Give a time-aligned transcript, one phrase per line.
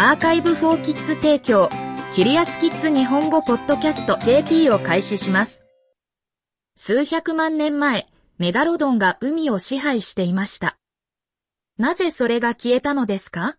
[0.00, 1.68] アーカイブフォーキッズ提供、
[2.14, 5.66] キリアスキッズ日本語ポッドキャスト JP を開始します。
[6.76, 8.06] 数百万年前、
[8.38, 10.78] メガロドンが海を支配していました。
[11.78, 13.56] なぜそれが消えたのですか？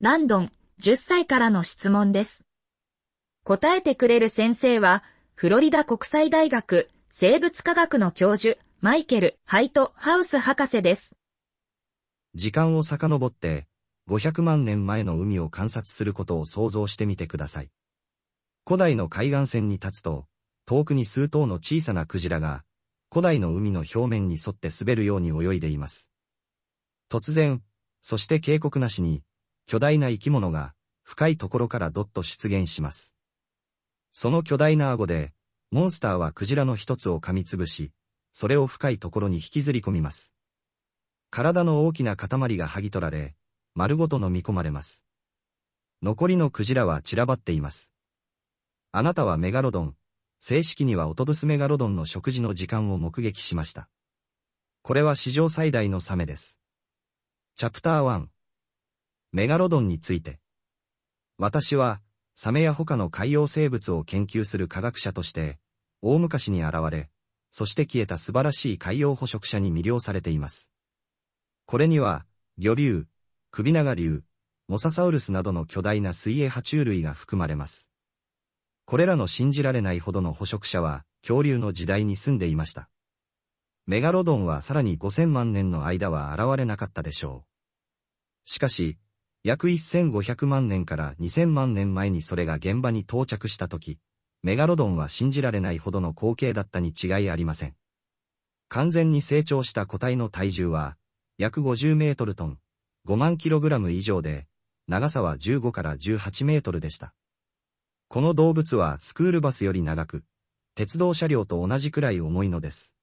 [0.00, 2.46] ランドン、10歳からの質問です。
[3.44, 5.04] 答えてくれる先生は、
[5.34, 11.14] フロリダ国際大学生物科学の教授、マイケル・ハイト・ハウス博士です。
[12.34, 13.66] 時間を遡って、
[14.08, 17.70] 500万年前の海を観察することを想像してみてください。
[18.66, 20.26] 古代の海岸線に立つと、
[20.66, 22.64] 遠くに数頭の小さなクジラが、
[23.10, 26.10] 古代の海の表面に沿って滑るように泳いでいます。
[27.10, 27.62] 突然、
[28.00, 29.22] そして警告なしに、
[29.66, 33.14] 巨大な生き物が、深いところからどっと出現します。
[34.12, 35.32] その巨大な顎で、
[35.70, 37.92] モンスターはクジラの一つを噛みつぶし、
[38.32, 40.32] それを深いところに引きずり込みます。
[41.30, 43.34] 体の大きな塊が剥ぎ取られ、
[43.74, 45.04] 丸ごと飲み込まれます。
[46.02, 47.92] 残りのクジラは散らばっています。
[48.92, 49.96] あなたはメガロドン、
[50.38, 53.88] 正式にはオトブスメガロドンの食事の時間を目撃しました。
[54.82, 56.58] これは史上最大のサメです。
[57.56, 58.26] チャプター1
[59.32, 60.38] メガロドンについて
[61.36, 62.00] 私は、
[62.36, 65.58] サメや他の海洋生物を研究する科学者として、
[66.00, 67.10] 大昔に現れ、
[67.50, 70.70] そして消えた素晴らしい海洋捕食者に魅了されています。
[71.66, 72.24] これには、
[72.56, 73.06] 魚竜、
[73.56, 74.24] 首長竜、
[74.66, 77.88] モササウルスなどの巨大な水泳爬虫類が含まれます。
[78.84, 82.90] これらの信じられないほどの捕食者は、恐竜の時代に住んでいました。
[83.86, 88.50] メガロドンはさらに5000万年の間は現れなかったでしょう。
[88.50, 88.98] しかし、
[89.44, 94.00] 約1500万年から2000万年前にそれが現場に到着した時、
[94.42, 97.76] メガロドンは信じられないほどの光景だったに違いありません。
[98.68, 100.96] 完全に成長した個体の体重は、
[101.38, 102.58] 約50メートルトン、
[103.06, 104.46] 5万キログラム以上で、
[104.88, 107.14] 長さは15から18メートルでした。
[108.08, 110.24] この動物はスクールバスより長く、
[110.74, 112.94] 鉄道車両と同じくらい重いのです。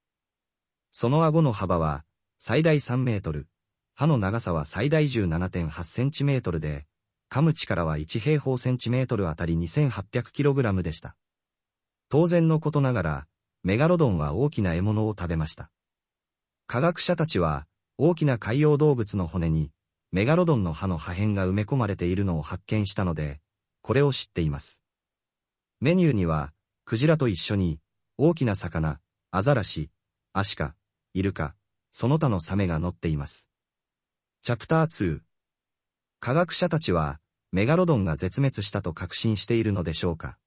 [0.92, 2.04] その顎の幅は、
[2.40, 3.48] 最大3メートル、
[3.94, 6.88] 刃の長さは最大17.8センチメートルで、
[7.30, 11.16] 噛む力は1平方センチメートルあたり2800キログラムでした。
[12.10, 13.28] 当然のことながら、
[13.64, 15.70] メガロドンは大きな獲物を食べました。
[16.66, 17.68] 科学者たちは、
[17.98, 19.72] 大きな海洋動物の骨に、
[20.14, 23.40] メガロドンの歯の破片が埋め込まれているのを発見したので、
[23.82, 24.82] これを知っています。
[25.80, 26.52] メニューには、
[26.84, 27.80] クジラと一緒に、
[28.18, 29.00] 大きな魚、
[29.32, 29.90] アザラシ、
[30.34, 30.76] アシカ、
[31.14, 31.56] イルカ、
[31.94, 33.48] その他のサメが載っています。
[34.42, 35.22] チャプター2
[36.20, 37.20] 科学者たちは、
[37.54, 40.38] メガロドンが絶滅したと確信しているのでしょうか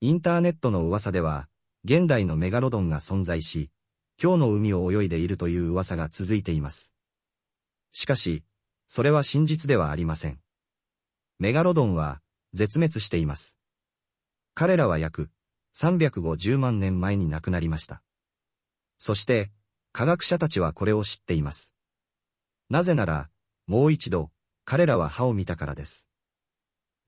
[0.00, 1.48] インターネットの噂では、
[1.84, 3.70] 現代のメガロドンが存在し、
[4.20, 6.92] 今日の海を泳いでいるという噂が続いています。
[7.92, 8.42] しかし、
[8.86, 10.40] それは真実ではありません。
[11.38, 12.20] メガロドンは
[12.52, 13.56] 絶滅しています。
[14.54, 15.30] 彼らは約
[15.74, 18.02] 350万年前に亡くなりました。
[18.98, 19.50] そして、
[19.92, 21.72] 科学者たちはこれを知っています。
[22.70, 23.28] なぜなら、
[23.66, 24.30] もう一度、
[24.64, 26.08] 彼らは歯を見たからです。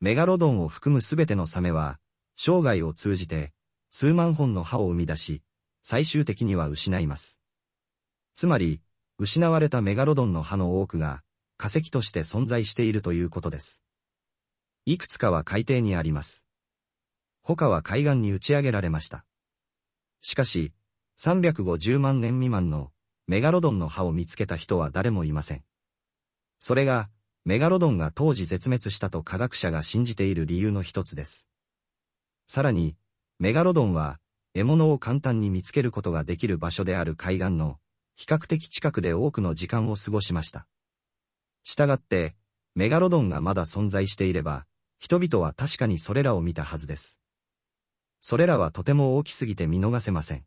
[0.01, 1.99] メガロドンを含むすべてのサメは、
[2.37, 3.53] 生涯を通じて、
[3.91, 5.43] 数万本の歯を生み出し、
[5.83, 7.39] 最終的には失います。
[8.35, 8.83] つまり、
[9.19, 11.23] 失われたメガロドンの歯の多くが、
[11.59, 13.83] 化石として存在しているということです。
[14.85, 16.45] いくつかは海底にあります。
[17.43, 19.25] 他は海岸に打ち上げられました。
[20.21, 20.73] しかし、
[21.19, 22.93] 350万年未満の
[23.27, 25.65] メガロドンの歯を見つけた人は誰もいません。
[26.59, 27.09] それが、
[27.45, 31.47] メガロドンが当時絶滅したと科学者が信じている理由の一つです。
[32.47, 32.97] さらに、
[33.39, 34.21] メガロドンは、
[34.55, 37.79] 獲物を簡単に見つけることができる場所である海岸の、
[38.15, 40.67] 比較的近くで多くの時間を過ごしました。
[41.67, 42.37] したがって、
[42.77, 44.67] メガロドンがまだ存在していれば、
[45.01, 47.19] 人々は確かにそれらを見たはずです。
[48.21, 50.45] それらはとても大きすぎて見逃せません。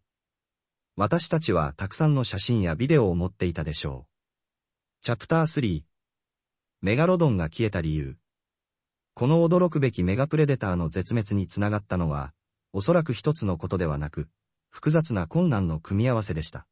[0.95, 4.09] 私たちはたくさんの写真やビデオを持っていたでしょう。
[5.01, 5.83] チャプター3
[6.79, 8.15] メガロドンが消えた理由
[9.13, 12.33] この驚くべきメガプレデターの絶滅につながったのは、
[12.71, 14.29] おそらく一つのことではなく、
[14.69, 16.65] 複雑な困難の組み合わせでした。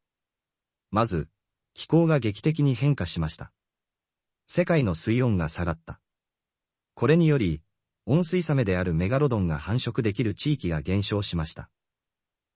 [0.90, 1.28] まず、
[1.74, 3.52] 気候が劇的に変化しました。
[4.50, 6.00] 世界の水温が下がった。
[6.94, 7.60] これにより、
[8.06, 11.68] 温水サメであるメガロドンが繁殖できる地域が減少しました。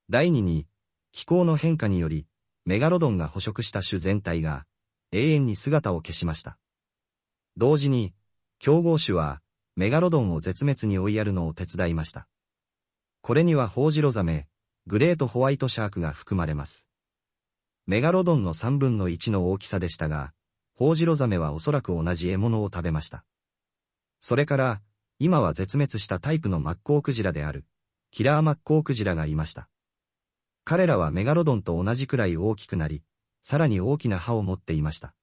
[0.08, 0.66] 第二に、
[1.12, 2.26] 気候の変化により、
[2.64, 4.64] メガロドンが捕食した種全体が
[5.10, 6.56] 永遠に姿を消しました。
[7.58, 8.14] 同時に、
[8.58, 9.42] 競合種は
[9.76, 12.26] メガロドンを絶滅に追いやるのを手伝いました。
[13.20, 14.48] これにはホウジロザメ、
[14.86, 16.88] グレートホワイトシャークが含まれます。
[17.86, 20.32] メガロドンの3分の1の大きさでしたが、
[20.74, 23.24] ホウジロザメはおそらく同じ獲物を食べました。
[24.20, 24.82] それから、
[25.18, 27.64] 今は絶滅したタイプのマッコウクジラである、
[28.10, 29.68] キラーマッコウクジラがいました。
[30.64, 33.02] 彼らはメガロドンと同じくらい大きくなり、
[33.42, 35.14] さらに大きな歯を持っていました。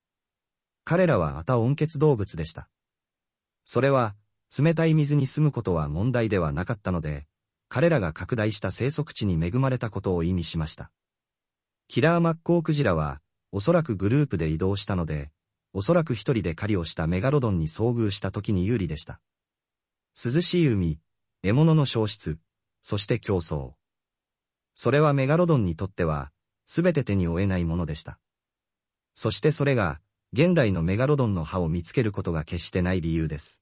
[0.84, 2.69] 彼らはアタ温血動物でした。
[3.63, 4.16] それは、
[4.57, 7.28] 冷たい水に住むことは問題ではなかったので、
[7.69, 10.92] 彼らが拡大した生息地に恵まれたことを意味しました。
[11.88, 15.31] キラーマッコウクジラは、おそらくグループで移動したので、
[15.74, 19.21] おそらく一人で狩りをしたメガロドンに遭遇した時に有利でした。
[20.24, 21.00] 涼しい海、
[21.44, 22.39] 獲物の消失、
[22.81, 23.74] そして競争。
[24.74, 26.31] それはメガロドンにとっては、
[26.66, 28.19] すべて手に負えないものでした。
[29.13, 30.01] そしてそれが、
[30.33, 33.62] 現代のメガロドンの歯を見つけることが決してない理由です。